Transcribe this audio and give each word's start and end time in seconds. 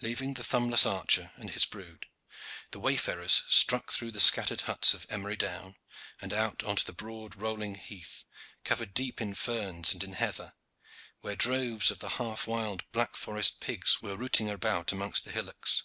Leaving 0.00 0.34
the 0.34 0.42
thumbless 0.42 0.84
archer 0.84 1.30
and 1.36 1.50
his 1.52 1.64
brood, 1.66 2.06
the 2.72 2.80
wayfarers 2.80 3.44
struck 3.46 3.92
through 3.92 4.10
the 4.10 4.18
scattered 4.18 4.62
huts 4.62 4.92
of 4.92 5.06
Emery 5.08 5.36
Down, 5.36 5.76
and 6.20 6.32
out 6.32 6.64
on 6.64 6.74
to 6.74 6.84
the 6.84 6.92
broad 6.92 7.36
rolling 7.36 7.76
heath 7.76 8.24
covered 8.64 8.92
deep 8.92 9.20
in 9.20 9.34
ferns 9.34 9.92
and 9.92 10.02
in 10.02 10.14
heather, 10.14 10.54
where 11.20 11.36
droves 11.36 11.92
of 11.92 12.00
the 12.00 12.08
half 12.18 12.48
wild 12.48 12.90
black 12.90 13.14
forest 13.14 13.60
pigs 13.60 14.02
were 14.02 14.16
rooting 14.16 14.50
about 14.50 14.90
amongst 14.90 15.24
the 15.24 15.30
hillocks. 15.30 15.84